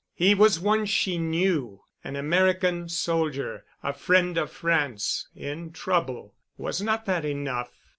He 0.15 0.33
was 0.33 0.59
one 0.59 0.87
she 0.87 1.19
knew, 1.19 1.83
an 2.03 2.15
American 2.15 2.89
soldier, 2.89 3.65
a 3.83 3.93
friend 3.93 4.35
of 4.35 4.49
France, 4.51 5.27
in 5.35 5.71
trouble. 5.71 6.33
Was 6.57 6.81
not 6.81 7.05
that 7.05 7.23
enough? 7.23 7.71